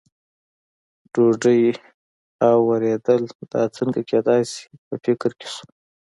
[1.13, 1.61] ډوډۍ
[2.47, 5.65] او ورېدل، دا څنګه کېدای شي، په فکر کې شو.